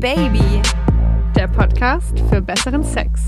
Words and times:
Baby, 0.00 0.62
der 1.36 1.46
Podcast 1.46 2.18
für 2.30 2.40
besseren 2.40 2.82
Sex. 2.82 3.20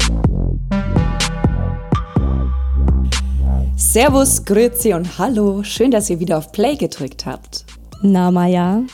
Servus, 3.77 4.43
Grüezi 4.47 4.95
und 4.95 5.19
Hallo. 5.19 5.63
Schön, 5.65 5.91
dass 5.91 6.09
ihr 6.09 6.19
wieder 6.19 6.39
auf 6.39 6.51
Play 6.53 6.77
gedrückt 6.77 7.27
habt. 7.27 7.67
Na, 8.01 8.31
Maja, 8.31 8.85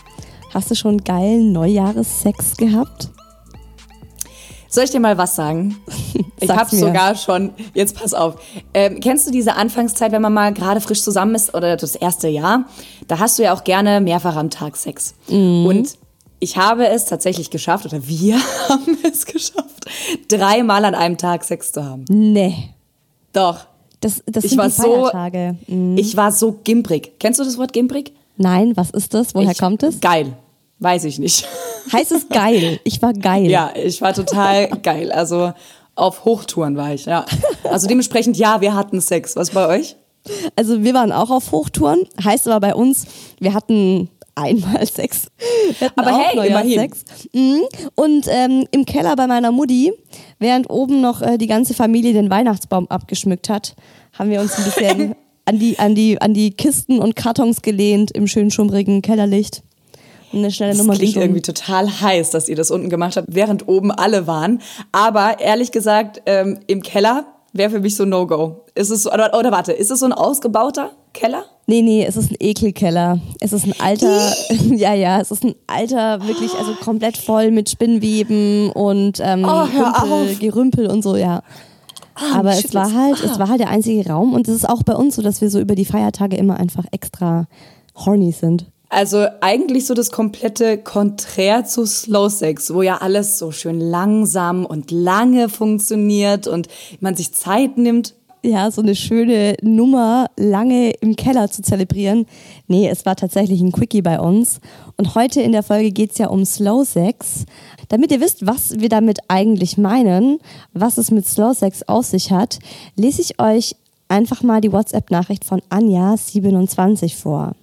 hast 0.52 0.72
du 0.72 0.74
schon 0.74 0.98
geilen 1.04 1.52
Neujahressex 1.52 2.56
gehabt? 2.56 3.10
Soll 4.68 4.82
ich 4.84 4.90
dir 4.90 5.00
mal 5.00 5.16
was 5.16 5.36
sagen? 5.36 5.76
Ich 6.40 6.46
Sag's 6.46 6.60
hab's 6.60 6.72
mir. 6.74 6.78
sogar 6.78 7.16
schon. 7.16 7.50
Jetzt 7.74 7.96
pass 7.96 8.14
auf. 8.14 8.36
Ähm, 8.72 9.00
kennst 9.00 9.26
du 9.26 9.32
diese 9.32 9.56
Anfangszeit, 9.56 10.12
wenn 10.12 10.22
man 10.22 10.32
mal 10.32 10.54
gerade 10.54 10.80
frisch 10.80 11.02
zusammen 11.02 11.34
ist 11.34 11.52
oder 11.52 11.76
das 11.76 11.96
erste 11.96 12.28
Jahr? 12.28 12.66
Da 13.08 13.18
hast 13.18 13.40
du 13.40 13.42
ja 13.42 13.52
auch 13.52 13.64
gerne 13.64 14.00
mehrfach 14.00 14.36
am 14.36 14.48
Tag 14.48 14.76
Sex. 14.76 15.16
Mhm. 15.28 15.66
Und 15.66 15.98
ich 16.40 16.56
habe 16.56 16.86
es 16.88 17.04
tatsächlich 17.06 17.50
geschafft, 17.50 17.86
oder 17.86 18.06
wir 18.06 18.36
haben 18.68 18.98
es 19.04 19.26
geschafft, 19.26 19.84
dreimal 20.28 20.84
an 20.84 20.94
einem 20.94 21.18
Tag 21.18 21.44
Sex 21.44 21.72
zu 21.72 21.84
haben. 21.84 22.04
Nee. 22.08 22.70
Doch. 23.32 23.66
Das, 24.00 24.22
das 24.26 24.44
Ich 24.44 24.50
sind 24.50 24.58
war 24.58 24.66
die 24.68 24.72
so- 24.74 24.82
Feiertage. 24.82 25.56
Mhm. 25.66 25.98
Ich 25.98 26.16
war 26.16 26.30
so 26.32 26.52
gimprig. 26.64 27.18
Kennst 27.18 27.40
du 27.40 27.44
das 27.44 27.58
Wort 27.58 27.72
gimprig? 27.72 28.12
Nein, 28.36 28.76
was 28.76 28.90
ist 28.90 29.14
das? 29.14 29.34
Woher 29.34 29.50
ich, 29.52 29.58
kommt 29.58 29.82
es? 29.82 30.00
Geil. 30.00 30.32
Weiß 30.78 31.02
ich 31.04 31.18
nicht. 31.18 31.46
Heißt 31.92 32.12
es 32.12 32.28
geil? 32.28 32.78
Ich 32.84 33.02
war 33.02 33.12
geil. 33.12 33.50
Ja, 33.50 33.72
ich 33.74 34.00
war 34.00 34.14
total 34.14 34.68
geil. 34.82 35.10
Also 35.10 35.52
auf 35.96 36.24
Hochtouren 36.24 36.76
war 36.76 36.94
ich, 36.94 37.06
ja. 37.06 37.24
Also 37.64 37.88
dementsprechend, 37.88 38.36
ja, 38.36 38.60
wir 38.60 38.74
hatten 38.74 39.00
Sex. 39.00 39.34
Was 39.34 39.50
bei 39.50 39.66
euch? 39.66 39.96
Also 40.54 40.84
wir 40.84 40.94
waren 40.94 41.10
auch 41.10 41.30
auf 41.30 41.50
Hochtouren. 41.50 42.04
Heißt 42.22 42.46
aber 42.46 42.60
bei 42.60 42.74
uns, 42.76 43.06
wir 43.40 43.54
hatten 43.54 44.08
einmal 44.38 44.86
Sex. 44.92 45.26
Aber 45.96 46.16
hey, 46.16 46.36
Neujahrssex. 46.36 47.04
Mhm. 47.32 47.62
Und 47.94 48.26
ähm, 48.28 48.66
im 48.70 48.84
Keller 48.84 49.16
bei 49.16 49.26
meiner 49.26 49.52
Mutti, 49.52 49.92
während 50.38 50.70
oben 50.70 51.00
noch 51.00 51.22
äh, 51.22 51.38
die 51.38 51.46
ganze 51.46 51.74
Familie 51.74 52.12
den 52.12 52.30
Weihnachtsbaum 52.30 52.86
abgeschmückt 52.88 53.48
hat, 53.48 53.74
haben 54.18 54.30
wir 54.30 54.40
uns 54.40 54.56
ein 54.56 54.64
bisschen 54.64 55.14
an 55.44 55.58
die, 55.58 55.78
an 55.78 55.94
die, 55.94 56.20
an 56.20 56.34
die 56.34 56.50
Kisten 56.52 56.98
und 56.98 57.16
Kartons 57.16 57.62
gelehnt 57.62 58.10
im 58.12 58.26
schön 58.26 58.50
schummrigen 58.50 59.02
Kellerlicht. 59.02 59.62
Und 60.32 60.40
eine 60.40 60.50
schnelle 60.50 60.72
Das 60.72 60.78
Nummer 60.78 60.94
klingt 60.94 61.14
gesungen. 61.14 61.30
irgendwie 61.30 61.42
total 61.42 61.88
heiß, 62.00 62.30
dass 62.30 62.48
ihr 62.48 62.56
das 62.56 62.70
unten 62.70 62.90
gemacht 62.90 63.16
habt, 63.16 63.28
während 63.30 63.66
oben 63.66 63.90
alle 63.90 64.26
waren. 64.26 64.60
Aber 64.92 65.40
ehrlich 65.40 65.72
gesagt, 65.72 66.22
ähm, 66.26 66.60
im 66.66 66.82
Keller 66.82 67.24
wäre 67.54 67.70
für 67.70 67.80
mich 67.80 67.96
so 67.96 68.04
No-Go. 68.04 68.64
Ist 68.74 68.90
es 68.90 69.06
oder, 69.06 69.36
oder 69.36 69.50
warte, 69.52 69.72
ist 69.72 69.90
es 69.90 70.00
so 70.00 70.06
ein 70.06 70.12
ausgebauter 70.12 70.90
Keller? 71.18 71.44
Nee, 71.66 71.82
nee, 71.82 72.04
es 72.04 72.16
ist 72.16 72.30
ein 72.30 72.36
Ekelkeller. 72.38 73.20
Es 73.40 73.52
ist 73.52 73.66
ein 73.66 73.74
alter, 73.78 74.32
ja, 74.74 74.94
ja, 74.94 75.20
es 75.20 75.30
ist 75.30 75.44
ein 75.44 75.54
alter, 75.66 76.26
wirklich, 76.26 76.54
also 76.54 76.74
komplett 76.74 77.16
voll 77.16 77.50
mit 77.50 77.68
Spinnweben 77.68 78.70
und 78.70 79.20
ähm, 79.20 79.44
Oh, 79.44 79.64
Rümpel. 79.64 80.36
Gerümpel 80.36 80.86
und 80.86 81.02
so, 81.02 81.16
ja. 81.16 81.42
Aber 82.34 82.50
es 82.50 82.72
war 82.72 82.92
halt, 82.92 83.22
es 83.22 83.38
war 83.38 83.48
halt 83.48 83.60
der 83.60 83.70
einzige 83.70 84.08
Raum 84.08 84.32
und 84.32 84.48
es 84.48 84.54
ist 84.54 84.68
auch 84.68 84.82
bei 84.82 84.94
uns 84.94 85.16
so, 85.16 85.22
dass 85.22 85.40
wir 85.40 85.50
so 85.50 85.60
über 85.60 85.74
die 85.74 85.84
Feiertage 85.84 86.36
immer 86.36 86.56
einfach 86.56 86.84
extra 86.90 87.46
horny 87.94 88.32
sind. 88.32 88.66
Also 88.88 89.26
eigentlich 89.40 89.86
so 89.86 89.94
das 89.94 90.10
komplette 90.10 90.78
Konträr 90.78 91.64
zu 91.64 91.84
Slow 91.84 92.30
Sex, 92.30 92.72
wo 92.72 92.82
ja 92.82 92.98
alles 92.98 93.38
so 93.38 93.50
schön 93.52 93.80
langsam 93.80 94.64
und 94.64 94.90
lange 94.90 95.48
funktioniert 95.48 96.46
und 96.46 96.68
man 97.00 97.14
sich 97.14 97.34
Zeit 97.34 97.76
nimmt. 97.76 98.14
Ja, 98.44 98.70
so 98.70 98.82
eine 98.82 98.94
schöne 98.94 99.56
Nummer 99.62 100.30
lange 100.36 100.90
im 101.00 101.16
Keller 101.16 101.50
zu 101.50 101.60
zelebrieren. 101.60 102.24
Nee, 102.68 102.88
es 102.88 103.04
war 103.04 103.16
tatsächlich 103.16 103.60
ein 103.60 103.72
Quickie 103.72 104.00
bei 104.00 104.20
uns. 104.20 104.60
Und 104.96 105.16
heute 105.16 105.40
in 105.40 105.50
der 105.50 105.64
Folge 105.64 105.90
geht's 105.90 106.18
ja 106.18 106.28
um 106.28 106.44
Slow 106.44 106.84
Sex. 106.84 107.46
Damit 107.88 108.12
ihr 108.12 108.20
wisst, 108.20 108.46
was 108.46 108.78
wir 108.78 108.88
damit 108.88 109.18
eigentlich 109.26 109.76
meinen, 109.76 110.38
was 110.72 110.98
es 110.98 111.10
mit 111.10 111.26
Slow 111.26 111.52
Sex 111.52 111.82
auf 111.88 112.06
sich 112.06 112.30
hat, 112.30 112.60
lese 112.94 113.22
ich 113.22 113.40
euch 113.40 113.74
einfach 114.06 114.42
mal 114.44 114.60
die 114.60 114.72
WhatsApp-Nachricht 114.72 115.44
von 115.44 115.60
Anja27 115.70 117.16
vor. 117.16 117.56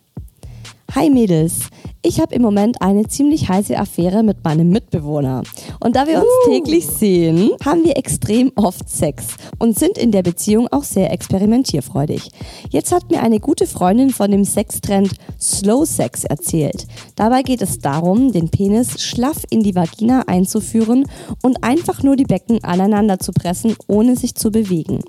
Hi 0.94 1.10
Mädels, 1.10 1.70
ich 2.06 2.20
habe 2.20 2.36
im 2.36 2.42
Moment 2.44 2.82
eine 2.82 3.08
ziemlich 3.08 3.50
heiße 3.50 3.78
Affäre 3.78 4.22
mit 4.22 4.44
meinem 4.44 4.70
Mitbewohner. 4.70 5.42
Und 5.80 5.96
da 5.96 6.06
wir 6.06 6.20
uns 6.20 6.28
täglich 6.48 6.86
sehen, 6.86 7.50
haben 7.66 7.84
wir 7.84 7.98
extrem 7.98 8.52
oft 8.56 8.88
Sex 8.90 9.26
und 9.58 9.78
sind 9.78 9.98
in 9.98 10.12
der 10.12 10.22
Beziehung 10.22 10.68
auch 10.72 10.84
sehr 10.84 11.12
experimentierfreudig. 11.12 12.30
Jetzt 12.70 12.92
hat 12.92 13.10
mir 13.10 13.24
eine 13.24 13.40
gute 13.40 13.66
Freundin 13.66 14.12
von 14.12 14.30
dem 14.30 14.46
Sextrend 14.46 15.14
Slow 15.42 15.86
Sex 15.86 16.24
erzählt. 16.24 16.86
Dabei 17.16 17.42
geht 17.42 17.64
es 17.64 17.80
darum, 17.80 18.32
den 18.32 18.50
Penis 18.50 19.02
schlaff 19.02 19.44
in 19.50 19.64
die 19.64 19.76
Vagina 19.76 20.24
einzuführen 20.28 21.08
und 21.42 21.64
einfach 21.64 22.04
nur 22.04 22.16
die 22.16 22.26
Becken 22.26 22.64
aneinander 22.64 23.20
zu 23.20 23.32
pressen, 23.32 23.76
ohne 23.88 24.16
sich 24.16 24.36
zu 24.36 24.52
bewegen. 24.52 25.00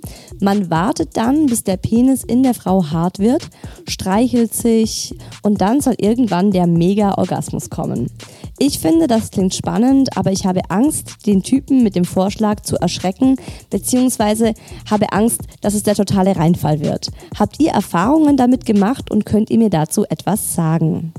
Man 0.40 0.70
wartet 0.70 1.16
dann, 1.16 1.46
bis 1.46 1.62
der 1.62 1.76
Penis 1.76 2.24
in 2.24 2.42
der 2.42 2.54
Frau 2.54 2.86
hart 2.86 3.18
wird, 3.18 3.48
streichelt 3.86 4.54
sich 4.54 5.14
und 5.42 5.60
dann 5.60 5.80
soll 5.82 5.96
irgendwann 5.98 6.52
der 6.52 6.66
Mega-Orgasmus 6.86 7.68
kommen. 7.68 8.10
Ich 8.58 8.78
finde, 8.78 9.08
das 9.08 9.30
klingt 9.32 9.54
spannend, 9.54 10.16
aber 10.16 10.30
ich 10.30 10.46
habe 10.46 10.60
Angst, 10.68 11.26
den 11.26 11.42
Typen 11.42 11.82
mit 11.82 11.96
dem 11.96 12.04
Vorschlag 12.04 12.60
zu 12.60 12.76
erschrecken, 12.76 13.36
beziehungsweise 13.70 14.54
habe 14.88 15.12
Angst, 15.12 15.40
dass 15.60 15.74
es 15.74 15.82
der 15.82 15.96
totale 15.96 16.36
Reinfall 16.36 16.80
wird. 16.80 17.10
Habt 17.38 17.60
ihr 17.60 17.72
Erfahrungen 17.72 18.36
damit 18.36 18.64
gemacht 18.64 19.10
und 19.10 19.26
könnt 19.26 19.50
ihr 19.50 19.58
mir 19.58 19.70
dazu 19.70 20.04
etwas 20.04 20.54
sagen? 20.54 21.12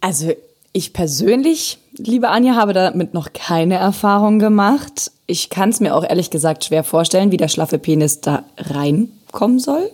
Also 0.00 0.32
ich 0.72 0.92
persönlich, 0.92 1.78
liebe 1.96 2.28
Anja, 2.28 2.54
habe 2.56 2.72
damit 2.72 3.14
noch 3.14 3.32
keine 3.32 3.76
Erfahrung 3.76 4.38
gemacht. 4.38 5.10
Ich 5.26 5.48
kann 5.48 5.70
es 5.70 5.80
mir 5.80 5.94
auch 5.94 6.04
ehrlich 6.04 6.30
gesagt 6.30 6.64
schwer 6.64 6.84
vorstellen, 6.84 7.30
wie 7.30 7.38
der 7.38 7.48
schlaffe 7.48 7.78
Penis 7.78 8.20
da 8.20 8.44
reinkommen 8.58 9.58
soll. 9.58 9.90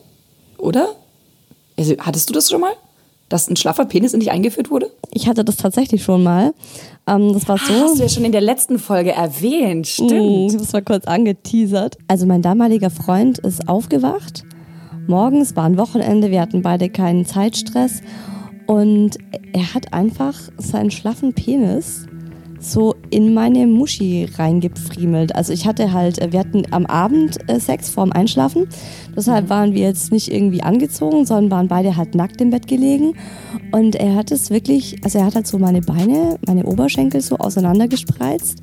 Oder? 0.58 0.88
Also, 1.78 1.94
hattest 2.00 2.28
du 2.28 2.34
das 2.34 2.50
schon 2.50 2.60
mal? 2.60 2.72
Dass 3.32 3.48
ein 3.48 3.56
schlaffer 3.56 3.86
Penis 3.86 4.12
in 4.12 4.20
dich 4.20 4.30
eingeführt 4.30 4.70
wurde? 4.70 4.90
Ich 5.10 5.26
hatte 5.26 5.42
das 5.42 5.56
tatsächlich 5.56 6.02
schon 6.04 6.22
mal. 6.22 6.52
Ähm, 7.06 7.32
das 7.32 7.48
war 7.48 7.56
so. 7.56 7.72
Ah, 7.72 7.80
hast 7.84 7.98
du 7.98 8.02
ja 8.02 8.08
schon 8.10 8.26
in 8.26 8.32
der 8.32 8.42
letzten 8.42 8.78
Folge 8.78 9.12
erwähnt, 9.12 9.86
Mm, 9.86 10.04
stimmt. 10.04 10.60
Das 10.60 10.74
war 10.74 10.82
kurz 10.82 11.06
angeteasert. 11.06 11.96
Also 12.08 12.26
mein 12.26 12.42
damaliger 12.42 12.90
Freund 12.90 13.38
ist 13.38 13.68
aufgewacht. 13.68 14.44
Morgens 15.06 15.56
war 15.56 15.64
ein 15.64 15.78
Wochenende, 15.78 16.30
wir 16.30 16.42
hatten 16.42 16.60
beide 16.60 16.90
keinen 16.90 17.24
Zeitstress. 17.24 18.02
Und 18.66 19.16
er 19.54 19.72
hat 19.74 19.94
einfach 19.94 20.38
seinen 20.58 20.90
schlaffen 20.90 21.32
Penis 21.32 22.06
so 22.62 22.94
in 23.10 23.34
meine 23.34 23.66
Muschi 23.66 24.28
reingepfriemelt. 24.36 25.34
Also 25.34 25.52
ich 25.52 25.66
hatte 25.66 25.92
halt, 25.92 26.32
wir 26.32 26.38
hatten 26.38 26.62
am 26.70 26.86
Abend 26.86 27.38
äh, 27.48 27.58
Sex 27.58 27.90
vorm 27.90 28.12
Einschlafen. 28.12 28.68
Deshalb 29.16 29.48
waren 29.48 29.74
wir 29.74 29.82
jetzt 29.82 30.12
nicht 30.12 30.32
irgendwie 30.32 30.62
angezogen, 30.62 31.26
sondern 31.26 31.50
waren 31.50 31.68
beide 31.68 31.96
halt 31.96 32.14
nackt 32.14 32.40
im 32.40 32.50
Bett 32.50 32.68
gelegen. 32.68 33.14
Und 33.72 33.96
er 33.96 34.14
hat 34.14 34.30
es 34.30 34.50
wirklich, 34.50 34.96
also 35.02 35.18
er 35.18 35.26
hat 35.26 35.34
halt 35.34 35.46
so 35.46 35.58
meine 35.58 35.80
Beine, 35.80 36.38
meine 36.46 36.64
Oberschenkel 36.64 37.20
so 37.20 37.36
auseinandergespreizt 37.36 38.60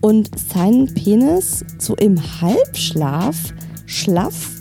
und 0.00 0.30
seinen 0.38 0.92
Penis 0.94 1.64
so 1.78 1.94
im 1.96 2.18
Halbschlaf, 2.40 3.52
schlaff 3.86 4.56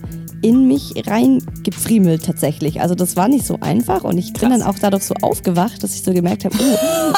in 0.46 0.68
mich 0.68 0.94
reingepfriemelt 1.08 2.24
tatsächlich. 2.24 2.80
Also 2.80 2.94
das 2.94 3.16
war 3.16 3.28
nicht 3.28 3.48
so 3.48 3.58
einfach 3.62 4.04
und 4.04 4.20
ich 4.20 4.32
bin 4.34 4.50
Krass. 4.50 4.60
dann 4.60 4.62
auch 4.62 4.78
dadurch 4.78 5.04
so 5.04 5.16
aufgewacht, 5.22 5.82
dass 5.82 5.96
ich 5.96 6.04
so 6.04 6.14
gemerkt 6.14 6.46
habe, 6.46 6.56
oh, 6.60 7.14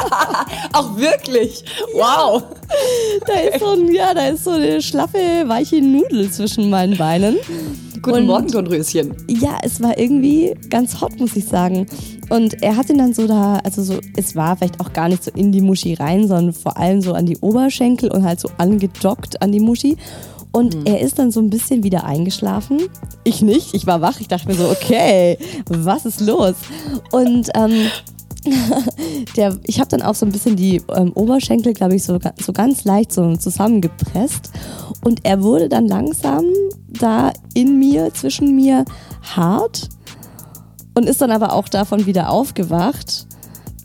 Auch 0.72 0.96
wirklich? 0.96 1.64
Wow. 1.94 2.42
da 3.26 3.32
ist 3.34 3.60
so 3.60 3.70
ein, 3.72 3.92
ja, 3.92 4.14
da 4.14 4.28
ist 4.28 4.44
so 4.44 4.50
eine 4.50 4.80
schlaffe, 4.80 5.18
weiche 5.46 5.80
Nudel 5.82 6.30
zwischen 6.30 6.70
meinen 6.70 6.96
Beinen. 6.96 7.36
Guten 8.00 8.16
Und- 8.18 8.26
Morgen, 8.26 8.48
Dornröschen. 8.48 9.14
Ja, 9.28 9.58
es 9.62 9.80
war 9.82 9.96
irgendwie 9.98 10.54
ganz 10.70 11.00
hot, 11.00 11.18
muss 11.20 11.36
ich 11.36 11.44
sagen. 11.46 11.86
Und 12.30 12.62
er 12.62 12.76
hat 12.76 12.88
ihn 12.88 12.98
dann 12.98 13.12
so 13.14 13.26
da, 13.26 13.58
also 13.64 13.82
so, 13.82 13.98
es 14.16 14.34
war 14.34 14.56
vielleicht 14.56 14.80
auch 14.80 14.92
gar 14.92 15.08
nicht 15.08 15.22
so 15.22 15.30
in 15.34 15.52
die 15.52 15.60
Muschi 15.60 15.94
rein, 15.94 16.26
sondern 16.26 16.52
vor 16.54 16.76
allem 16.78 17.00
so 17.02 17.12
an 17.12 17.26
die 17.26 17.36
Oberschenkel 17.38 18.10
und 18.10 18.24
halt 18.24 18.40
so 18.40 18.48
angedockt 18.58 19.40
an 19.42 19.52
die 19.52 19.60
Muschi. 19.60 19.96
Und 20.50 20.86
er 20.86 21.00
ist 21.00 21.18
dann 21.18 21.30
so 21.30 21.40
ein 21.40 21.48
bisschen 21.48 21.82
wieder 21.82 22.04
eingeschlafen. 22.04 22.78
Ich 23.24 23.40
nicht, 23.40 23.72
ich 23.74 23.86
war 23.86 24.00
wach. 24.02 24.20
Ich 24.20 24.28
dachte 24.28 24.48
mir 24.48 24.54
so, 24.54 24.68
okay, 24.68 25.38
was 25.68 26.04
ist 26.04 26.20
los? 26.20 26.54
Und 27.10 27.48
ähm, 27.54 27.86
der, 29.36 29.58
ich 29.64 29.78
habe 29.78 29.88
dann 29.88 30.02
auch 30.02 30.14
so 30.14 30.26
ein 30.26 30.32
bisschen 30.32 30.56
die 30.56 30.82
ähm, 30.94 31.12
Oberschenkel, 31.14 31.72
glaube 31.72 31.94
ich, 31.94 32.04
so, 32.04 32.18
so 32.38 32.52
ganz 32.52 32.84
leicht 32.84 33.12
so 33.12 33.36
zusammengepresst. 33.36 34.50
Und 35.04 35.20
er 35.24 35.42
wurde 35.42 35.68
dann 35.68 35.86
langsam 35.86 36.44
da 36.88 37.32
in 37.54 37.78
mir, 37.78 38.12
zwischen 38.14 38.54
mir 38.54 38.84
hart 39.22 39.88
und 40.94 41.08
ist 41.08 41.20
dann 41.20 41.30
aber 41.30 41.52
auch 41.52 41.68
davon 41.68 42.06
wieder 42.06 42.30
aufgewacht. 42.30 43.26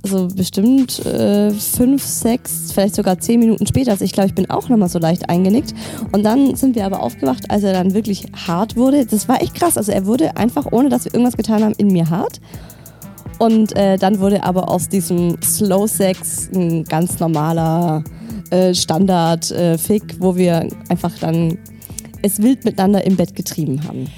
Also 0.04 0.28
bestimmt 0.28 1.06
äh, 1.06 1.52
fünf, 1.52 2.04
sechs, 2.04 2.72
vielleicht 2.72 2.96
sogar 2.96 3.20
zehn 3.20 3.40
Minuten 3.40 3.68
später. 3.68 3.92
Also 3.92 4.06
ich 4.06 4.14
glaube, 4.14 4.30
ich 4.30 4.36
bin 4.36 4.50
auch 4.50 4.70
nochmal 4.70 4.90
so 4.90 5.00
leicht 5.00 5.30
eingenickt. 5.30 5.74
Und 6.12 6.24
dann 6.24 6.56
sind 6.56 6.76
wir 6.76 6.86
aber 6.86 7.02
aufgewacht, 7.02 7.50
als 7.50 7.64
er 7.64 7.74
dann 7.74 7.94
wirklich 7.94 8.26
hart 8.48 8.78
wurde. 8.78 9.06
Das 9.06 9.28
war 9.28 9.42
echt 9.42 9.56
krass. 9.56 9.78
Also 9.78 9.92
er 9.92 10.06
wurde 10.06 10.38
einfach, 10.38 10.72
ohne 10.72 10.90
dass 10.90 11.06
wir 11.06 11.14
irgendwas 11.14 11.36
getan 11.36 11.64
haben, 11.64 11.74
in 11.78 11.88
mir 11.88 12.10
hart. 12.10 12.40
Und 13.40 13.76
äh, 13.76 13.98
dann 13.98 14.20
wurde 14.20 14.44
aber 14.44 14.70
aus 14.70 14.90
diesem 14.90 15.42
Slow 15.42 15.88
Sex 15.88 16.50
ein 16.54 16.84
ganz 16.84 17.20
normaler 17.20 18.04
äh, 18.50 18.74
Standard-Fick, 18.74 20.14
äh, 20.14 20.16
wo 20.20 20.36
wir 20.36 20.68
einfach 20.90 21.12
dann 21.20 21.58
es 22.22 22.42
wild 22.42 22.66
miteinander 22.66 23.06
im 23.06 23.16
Bett 23.16 23.36
getrieben 23.36 23.84
haben. 23.84 24.10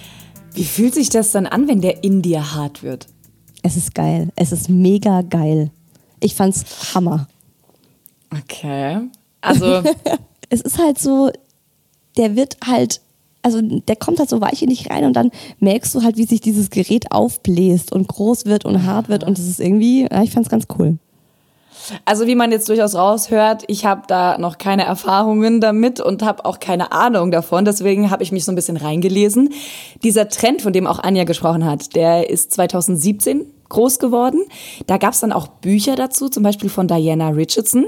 Wie 0.53 0.63
fühlt 0.63 0.93
sich 0.93 1.09
das 1.09 1.31
dann 1.31 1.45
an, 1.45 1.67
wenn 1.67 1.81
der 1.81 2.03
in 2.03 2.21
dir 2.21 2.53
hart 2.55 2.81
wird? 2.81 3.07
Es 3.61 3.75
ist 3.75 3.93
geil. 3.93 4.29
Es 4.35 4.51
ist 4.51 4.69
mega 4.69 5.21
geil. 5.21 5.71
Ich 6.21 6.35
fand's 6.35 6.93
Hammer. 6.93 7.27
Okay. 8.31 8.99
Also. 9.41 9.83
es 10.49 10.61
ist 10.61 10.79
halt 10.79 10.97
so, 10.97 11.31
der 12.17 12.35
wird 12.35 12.57
halt, 12.65 13.01
also 13.55 13.61
der 13.61 13.95
kommt 13.95 14.19
halt 14.19 14.29
so 14.29 14.41
weich 14.41 14.61
in 14.61 14.69
dich 14.69 14.89
rein 14.89 15.05
und 15.05 15.13
dann 15.13 15.31
merkst 15.59 15.93
du 15.95 16.03
halt, 16.03 16.17
wie 16.17 16.25
sich 16.25 16.41
dieses 16.41 16.69
Gerät 16.69 17.11
aufbläst 17.11 17.91
und 17.91 18.07
groß 18.07 18.45
wird 18.45 18.65
und 18.65 18.85
hart 18.85 19.09
wird 19.09 19.23
und 19.23 19.37
das 19.37 19.47
ist 19.47 19.59
irgendwie, 19.59 20.07
ja, 20.09 20.23
ich 20.23 20.31
fand's 20.31 20.49
ganz 20.49 20.65
cool. 20.77 20.97
Also 22.05 22.27
wie 22.27 22.35
man 22.35 22.51
jetzt 22.51 22.69
durchaus 22.69 22.95
raushört, 22.95 23.63
ich 23.67 23.85
habe 23.85 24.03
da 24.07 24.37
noch 24.37 24.57
keine 24.57 24.83
Erfahrungen 24.83 25.61
damit 25.61 25.99
und 25.99 26.23
habe 26.23 26.45
auch 26.45 26.59
keine 26.59 26.91
Ahnung 26.91 27.31
davon. 27.31 27.65
Deswegen 27.65 28.11
habe 28.11 28.23
ich 28.23 28.31
mich 28.31 28.45
so 28.45 28.51
ein 28.51 28.55
bisschen 28.55 28.77
reingelesen. 28.77 29.49
Dieser 30.03 30.29
Trend, 30.29 30.61
von 30.61 30.73
dem 30.73 30.87
auch 30.87 30.99
Anja 30.99 31.23
gesprochen 31.23 31.65
hat, 31.65 31.95
der 31.95 32.29
ist 32.29 32.51
2017 32.53 33.45
groß 33.69 33.99
geworden. 33.99 34.41
Da 34.87 34.97
gab 34.97 35.13
es 35.13 35.19
dann 35.19 35.31
auch 35.31 35.47
Bücher 35.47 35.95
dazu, 35.95 36.29
zum 36.29 36.43
Beispiel 36.43 36.69
von 36.69 36.87
Diana 36.87 37.29
Richardson. 37.29 37.87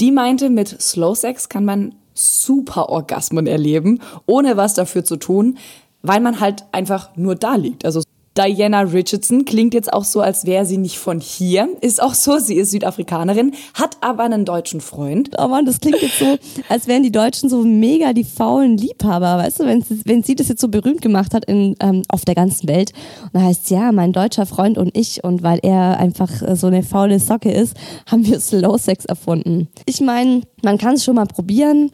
Die 0.00 0.12
meinte, 0.12 0.50
mit 0.50 0.68
Slow 0.80 1.14
Sex 1.14 1.48
kann 1.48 1.64
man 1.64 1.94
super 2.14 2.88
Orgasmen 2.88 3.46
erleben, 3.46 4.00
ohne 4.26 4.56
was 4.56 4.74
dafür 4.74 5.04
zu 5.04 5.16
tun, 5.16 5.58
weil 6.02 6.20
man 6.20 6.40
halt 6.40 6.64
einfach 6.72 7.16
nur 7.16 7.34
da 7.34 7.54
liegt. 7.54 7.84
Also 7.84 8.02
Diana 8.36 8.80
Richardson 8.80 9.44
klingt 9.44 9.74
jetzt 9.74 9.92
auch 9.92 10.04
so, 10.04 10.22
als 10.22 10.46
wäre 10.46 10.64
sie 10.64 10.78
nicht 10.78 10.98
von 10.98 11.20
hier. 11.20 11.68
Ist 11.82 12.02
auch 12.02 12.14
so, 12.14 12.38
sie 12.38 12.54
ist 12.54 12.70
Südafrikanerin, 12.70 13.52
hat 13.74 13.98
aber 14.00 14.22
einen 14.22 14.46
deutschen 14.46 14.80
Freund. 14.80 15.30
Oh 15.38 15.48
Mann, 15.48 15.66
das 15.66 15.80
klingt 15.80 16.00
jetzt 16.00 16.18
so, 16.18 16.38
als 16.70 16.86
wären 16.86 17.02
die 17.02 17.12
Deutschen 17.12 17.50
so 17.50 17.62
mega 17.62 18.14
die 18.14 18.24
faulen 18.24 18.78
Liebhaber. 18.78 19.36
Weißt 19.36 19.60
du, 19.60 19.66
wenn, 19.66 19.84
wenn 20.06 20.22
sie 20.22 20.34
das 20.34 20.48
jetzt 20.48 20.62
so 20.62 20.68
berühmt 20.68 21.02
gemacht 21.02 21.34
hat 21.34 21.44
in, 21.44 21.76
ähm, 21.80 22.02
auf 22.08 22.24
der 22.24 22.34
ganzen 22.34 22.68
Welt. 22.68 22.92
Und 23.22 23.34
da 23.34 23.42
heißt 23.42 23.68
ja, 23.70 23.92
mein 23.92 24.12
deutscher 24.12 24.46
Freund 24.46 24.78
und 24.78 24.96
ich. 24.96 25.22
Und 25.22 25.42
weil 25.42 25.58
er 25.62 25.98
einfach 25.98 26.40
äh, 26.40 26.56
so 26.56 26.68
eine 26.68 26.82
faule 26.82 27.20
Socke 27.20 27.52
ist, 27.52 27.76
haben 28.10 28.26
wir 28.26 28.40
Slow 28.40 28.78
Sex 28.78 29.04
erfunden. 29.04 29.68
Ich 29.84 30.00
meine, 30.00 30.42
man 30.62 30.78
kann 30.78 30.94
es 30.94 31.04
schon 31.04 31.16
mal 31.16 31.26
probieren. 31.26 31.90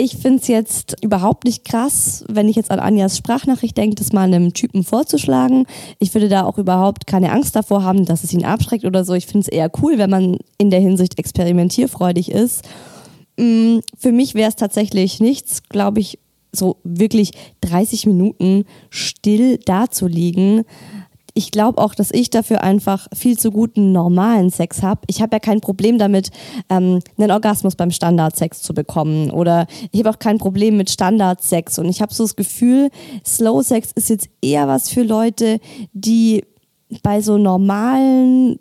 Ich 0.00 0.16
finde 0.16 0.38
es 0.38 0.46
jetzt 0.46 0.94
überhaupt 1.02 1.44
nicht 1.44 1.64
krass, 1.64 2.24
wenn 2.28 2.48
ich 2.48 2.54
jetzt 2.54 2.70
an 2.70 2.78
Anjas 2.78 3.18
Sprachnachricht 3.18 3.76
denke, 3.76 3.96
das 3.96 4.12
mal 4.12 4.32
einem 4.32 4.54
Typen 4.54 4.84
vorzuschlagen. 4.84 5.66
Ich 5.98 6.14
würde 6.14 6.28
da 6.28 6.44
auch 6.44 6.56
überhaupt 6.56 7.08
keine 7.08 7.32
Angst 7.32 7.56
davor 7.56 7.82
haben, 7.82 8.04
dass 8.04 8.22
es 8.22 8.32
ihn 8.32 8.44
abschreckt 8.44 8.84
oder 8.84 9.04
so. 9.04 9.14
Ich 9.14 9.26
finde 9.26 9.40
es 9.40 9.48
eher 9.48 9.68
cool, 9.82 9.98
wenn 9.98 10.08
man 10.08 10.36
in 10.56 10.70
der 10.70 10.78
Hinsicht 10.78 11.18
experimentierfreudig 11.18 12.30
ist. 12.30 12.62
Mm, 13.40 13.78
für 13.98 14.12
mich 14.12 14.34
wäre 14.34 14.48
es 14.48 14.54
tatsächlich 14.54 15.18
nichts, 15.18 15.64
glaube 15.68 15.98
ich, 15.98 16.20
so 16.52 16.76
wirklich 16.84 17.32
30 17.62 18.06
Minuten 18.06 18.66
still 18.90 19.58
dazuliegen 19.58 20.64
ich 21.38 21.52
glaube 21.52 21.80
auch, 21.80 21.94
dass 21.94 22.10
ich 22.10 22.30
dafür 22.30 22.64
einfach 22.64 23.06
viel 23.14 23.38
zu 23.38 23.52
guten 23.52 23.92
normalen 23.92 24.50
Sex 24.50 24.82
habe. 24.82 25.02
Ich 25.06 25.22
habe 25.22 25.36
ja 25.36 25.38
kein 25.38 25.60
Problem 25.60 25.96
damit, 25.96 26.30
ähm, 26.68 26.98
einen 27.16 27.30
Orgasmus 27.30 27.76
beim 27.76 27.92
Standardsex 27.92 28.60
zu 28.60 28.74
bekommen. 28.74 29.30
Oder 29.30 29.68
ich 29.92 30.00
habe 30.00 30.10
auch 30.10 30.18
kein 30.18 30.38
Problem 30.38 30.76
mit 30.76 30.90
Standardsex. 30.90 31.78
Und 31.78 31.88
ich 31.88 32.02
habe 32.02 32.12
so 32.12 32.24
das 32.24 32.34
Gefühl, 32.34 32.90
Slow 33.24 33.62
Sex 33.62 33.92
ist 33.94 34.10
jetzt 34.10 34.28
eher 34.42 34.66
was 34.66 34.90
für 34.90 35.04
Leute, 35.04 35.60
die 35.92 36.44
bei 37.04 37.22
so 37.22 37.38
normalen 37.38 38.58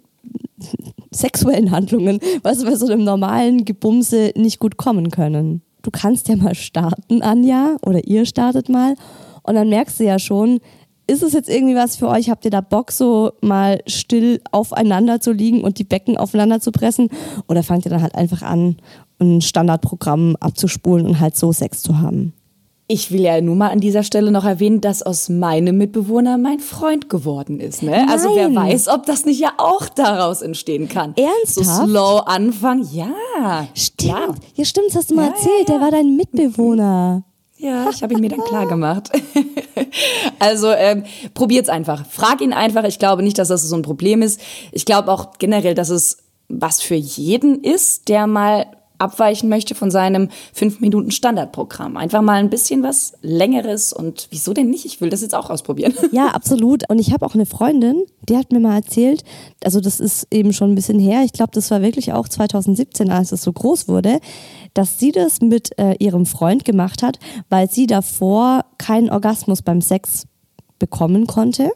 sexuellen 1.12 1.72
Handlungen, 1.72 2.20
was 2.44 2.64
bei 2.64 2.76
so 2.76 2.86
einem 2.86 3.04
normalen 3.04 3.66
Gebumse 3.66 4.34
nicht 4.36 4.60
gut 4.60 4.78
kommen 4.78 5.10
können. 5.10 5.64
Du 5.82 5.90
kannst 5.90 6.28
ja 6.28 6.36
mal 6.36 6.54
starten, 6.54 7.24
Anja, 7.24 7.78
oder 7.84 8.06
ihr 8.06 8.28
startet 8.28 8.70
mal. 8.70 8.94
Und 9.42 9.56
dann 9.56 9.70
merkst 9.70 10.00
du 10.00 10.04
ja 10.04 10.20
schon, 10.20 10.60
ist 11.08 11.24
es 11.24 11.34
jetzt 11.34 11.50
irgendwie 11.50 11.76
was 11.76 11.96
für 11.96 12.10
euch? 12.10 12.30
Habt 12.30 12.46
ihr 12.46 12.52
da 12.52 12.62
Bock, 12.62 12.92
so 12.92 13.32
mal 13.42 13.82
still 13.88 14.42
aufeinander 14.52 15.20
zu 15.22 15.32
liegen 15.32 15.64
und 15.64 15.80
die 15.80 15.86
Becken 15.86 16.18
aufeinander 16.18 16.60
zu 16.60 16.72
pressen? 16.72 17.10
Oder 17.48 17.64
fangt 17.64 17.86
ihr 17.86 17.90
dann 17.90 18.02
halt 18.02 18.16
einfach 18.16 18.42
an, 18.42 18.78
ein 19.20 19.42
Standardprogramm 19.42 20.36
abzuspulen 20.40 21.08
und 21.08 21.20
halt 21.20 21.36
so 21.36 21.52
Sex 21.52 21.82
zu 21.82 22.00
haben? 22.00 22.34
Ich 22.90 23.12
will 23.12 23.20
ja 23.20 23.42
nur 23.42 23.56
mal 23.56 23.70
an 23.70 23.82
dieser 23.82 24.04
Stelle 24.04 24.32
noch 24.32 24.46
erwähnen, 24.46 24.80
dass 24.80 25.04
aus 25.04 25.28
meinem 25.28 25.78
Mitbewohner 25.78 26.38
mein 26.38 26.60
Freund 26.60 27.10
geworden 27.10 27.60
ist. 27.60 27.84
Ne? 27.84 28.08
Also 28.10 28.30
wer 28.34 28.54
weiß, 28.56 28.88
ob 28.88 29.06
das 29.06 29.26
nicht 29.26 29.42
ja 29.42 29.52
auch 29.58 29.90
daraus 29.90 30.42
entstehen 30.42 30.88
kann. 30.88 31.14
Ernsthaft? 31.18 31.68
So 31.68 31.86
slow 31.86 32.22
Anfang, 32.26 32.86
ja. 32.94 33.68
Stimmt. 33.74 34.12
Ja, 34.12 34.34
ja 34.56 34.66
stimmt, 34.66 34.88
das 34.88 34.96
hast 34.96 35.12
du 35.12 35.16
mal 35.16 35.26
ja, 35.26 35.32
erzählt. 35.32 35.68
Ja, 35.68 35.74
ja. 35.74 35.80
Der 35.80 35.82
war 35.82 35.92
dein 35.92 36.16
Mitbewohner. 36.16 37.24
Ja, 37.58 37.90
ich 37.90 38.04
habe 38.04 38.14
ihn 38.14 38.20
mir 38.20 38.30
dann 38.30 38.42
klar 38.42 38.68
gemacht. 38.68 39.12
also 40.40 40.72
ähm, 40.72 41.04
probiert's 41.34 41.70
einfach. 41.70 42.06
Frag 42.06 42.42
ihn 42.42 42.54
einfach. 42.54 42.84
Ich 42.84 43.00
glaube 43.00 43.24
nicht, 43.24 43.40
dass 43.40 43.48
das 43.48 43.64
so 43.64 43.76
ein 43.76 43.82
Problem 43.82 44.22
ist. 44.22 44.40
Ich 44.72 44.86
glaube 44.86 45.12
auch 45.12 45.40
generell, 45.40 45.74
dass 45.74 45.90
es 45.90 46.18
was 46.50 46.82
für 46.82 46.96
jeden 46.96 47.64
ist, 47.64 48.10
der 48.10 48.28
mal 48.28 48.68
abweichen 48.98 49.50
möchte 49.50 49.76
von 49.76 49.92
seinem 49.92 50.30
5 50.54 50.80
Minuten 50.80 51.12
Standardprogramm. 51.12 51.98
Einfach 51.98 52.22
mal 52.22 52.36
ein 52.36 52.50
bisschen 52.50 52.84
was 52.84 53.14
längeres 53.22 53.94
und 53.94 54.28
wieso 54.32 54.54
denn 54.54 54.70
nicht? 54.70 54.86
Ich 54.86 55.02
will 55.02 55.10
das 55.10 55.22
jetzt 55.22 55.36
auch 55.36 55.50
ausprobieren. 55.50 55.94
Ja, 56.12 56.30
absolut. 56.30 56.90
Und 56.90 57.00
ich 57.00 57.12
habe 57.12 57.26
auch 57.26 57.36
eine 57.36 57.46
Freundin, 57.46 58.06
die 58.28 58.38
hat 58.38 58.52
mir 58.52 58.60
mal 58.60 58.78
erzählt, 58.78 59.24
also 59.64 59.82
das 59.82 60.00
ist 60.00 60.26
eben 60.32 60.52
schon 60.54 60.72
ein 60.72 60.76
bisschen 60.76 61.00
her, 61.00 61.22
ich 61.24 61.34
glaube, 61.34 61.52
das 61.54 61.70
war 61.70 61.82
wirklich 61.82 62.14
auch 62.14 62.28
2017, 62.28 63.12
als 63.12 63.32
es 63.32 63.44
so 63.44 63.52
groß 63.52 63.88
wurde, 63.88 64.20
dass 64.74 65.00
sie 65.00 65.12
das 65.12 65.42
mit 65.42 65.78
äh, 65.78 65.96
ihrem 66.00 66.26
Freund 66.26 66.66
gemacht 66.66 67.04
hat, 67.04 67.20
weil 67.50 67.70
sie 67.70 67.88
davor 67.88 68.66
keinen 68.78 69.10
Orgasmus 69.10 69.62
beim 69.62 69.82
Sex 69.82 70.28
bekommen 70.80 71.28
konnte. 71.28 71.72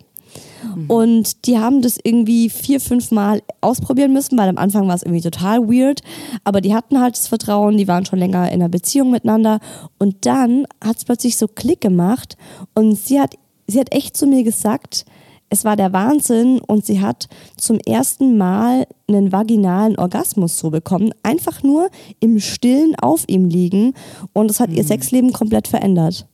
Mhm. 0.75 0.89
Und 0.89 1.45
die 1.45 1.57
haben 1.57 1.81
das 1.81 1.97
irgendwie 2.03 2.49
vier, 2.49 2.79
fünf 2.79 3.11
Mal 3.11 3.41
ausprobieren 3.61 4.13
müssen, 4.13 4.37
weil 4.37 4.49
am 4.49 4.57
Anfang 4.57 4.87
war 4.87 4.95
es 4.95 5.03
irgendwie 5.03 5.21
total 5.21 5.67
weird. 5.67 6.01
Aber 6.43 6.61
die 6.61 6.73
hatten 6.73 6.99
halt 6.99 7.17
das 7.17 7.27
Vertrauen, 7.27 7.77
die 7.77 7.87
waren 7.87 8.05
schon 8.05 8.19
länger 8.19 8.47
in 8.47 8.61
einer 8.61 8.69
Beziehung 8.69 9.11
miteinander. 9.11 9.59
Und 9.97 10.25
dann 10.25 10.65
hat 10.83 10.97
es 10.97 11.05
plötzlich 11.05 11.37
so 11.37 11.47
Klick 11.47 11.81
gemacht 11.81 12.37
und 12.73 12.95
sie 12.95 13.19
hat, 13.19 13.35
sie 13.67 13.79
hat 13.79 13.93
echt 13.93 14.17
zu 14.17 14.27
mir 14.27 14.43
gesagt, 14.43 15.05
es 15.53 15.65
war 15.65 15.75
der 15.75 15.91
Wahnsinn 15.91 16.59
und 16.59 16.85
sie 16.85 17.01
hat 17.01 17.27
zum 17.57 17.77
ersten 17.79 18.37
Mal 18.37 18.87
einen 19.09 19.33
vaginalen 19.33 19.99
Orgasmus 19.99 20.57
so 20.57 20.69
bekommen. 20.69 21.13
Einfach 21.23 21.61
nur 21.61 21.89
im 22.21 22.39
Stillen 22.39 22.95
auf 22.95 23.25
ihm 23.27 23.49
liegen 23.49 23.93
und 24.31 24.47
das 24.47 24.61
hat 24.61 24.69
mhm. 24.69 24.77
ihr 24.77 24.85
Sexleben 24.85 25.33
komplett 25.33 25.67
verändert. 25.67 26.25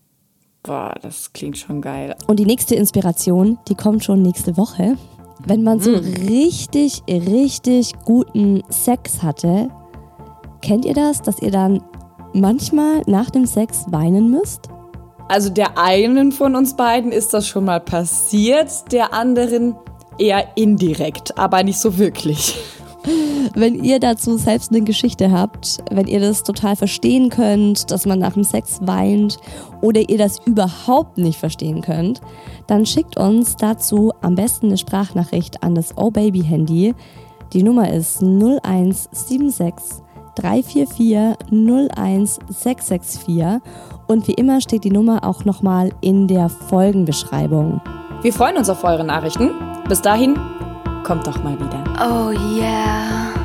Boah, 0.68 0.94
das 1.02 1.32
klingt 1.32 1.58
schon 1.58 1.82
geil. 1.82 2.14
Und 2.28 2.40
die 2.40 2.46
nächste 2.46 2.76
Inspiration, 2.76 3.58
die 3.70 3.76
kommt 3.76 4.04
schon 4.04 4.22
nächste 4.22 4.58
Woche. 4.58 4.98
Wenn 5.46 5.64
man 5.64 5.80
so 5.80 5.92
mhm. 5.92 6.14
richtig, 6.28 7.04
richtig 7.08 7.94
guten 8.04 8.64
Sex 8.70 9.24
hatte, 9.24 9.70
kennt 10.62 10.84
ihr 10.84 10.94
das, 10.94 11.22
dass 11.22 11.42
ihr 11.42 11.52
dann 11.52 11.82
manchmal 12.34 13.02
nach 13.08 13.30
dem 13.30 13.46
Sex 13.46 13.86
weinen 13.92 14.30
müsst? 14.30 14.68
Also 15.30 15.50
der 15.50 15.78
einen 15.78 16.34
von 16.34 16.54
uns 16.56 16.76
beiden 16.76 17.14
ist 17.14 17.34
das 17.34 17.48
schon 17.48 17.64
mal 17.64 17.80
passiert, 17.80 18.92
der 18.92 19.14
anderen 19.14 19.74
eher 20.18 20.50
indirekt, 20.56 21.38
aber 21.38 21.64
nicht 21.64 21.80
so 21.80 21.98
wirklich. 21.98 22.58
Wenn 23.54 23.84
ihr 23.84 24.00
dazu 24.00 24.38
selbst 24.38 24.72
eine 24.72 24.82
Geschichte 24.82 25.32
habt, 25.32 25.80
wenn 25.92 26.08
ihr 26.08 26.20
das 26.20 26.44
total 26.44 26.75
verstehen 26.75 27.30
könnt, 27.30 27.92
dass 27.92 28.06
man 28.06 28.20
nach 28.20 28.34
dem 28.34 28.44
Sex 28.44 28.80
weint 28.82 29.38
oder 29.82 30.10
ihr 30.10 30.18
das 30.18 30.39
überhaupt 30.46 31.18
nicht 31.18 31.39
verstehen 31.39 31.82
könnt, 31.82 32.22
dann 32.68 32.86
schickt 32.86 33.18
uns 33.18 33.56
dazu 33.56 34.12
am 34.22 34.36
besten 34.36 34.68
eine 34.68 34.77
Sprachnachricht 34.77 35.63
an 35.63 35.75
das 35.75 35.98
Oh 35.98 36.12
Baby 36.12 36.44
Handy. 36.44 36.94
Die 37.54 37.63
Nummer 37.63 37.92
ist 37.92 38.22
0176 38.22 40.04
344 40.36 41.50
01664 41.50 43.62
und 44.08 44.27
wie 44.27 44.34
immer 44.34 44.62
steht 44.62 44.84
die 44.84 44.92
Nummer 44.92 45.24
auch 45.24 45.46
nochmal 45.46 45.92
in 46.01 46.27
der 46.27 46.50
Folgenbeschreibung. 46.50 47.82
Wir 48.22 48.34
freuen 48.34 48.58
uns 48.58 48.70
auf 48.70 48.84
eure 48.84 49.04
Nachrichten. 49.04 49.51
Bis 49.88 50.01
dahin, 50.01 50.36
kommt 51.04 51.25
doch 51.25 51.42
mal 51.44 51.58
wieder. 51.60 51.84
Oh 52.00 52.32
yeah. 52.58 53.37